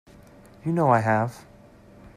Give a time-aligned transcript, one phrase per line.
[0.65, 1.45] You know I have.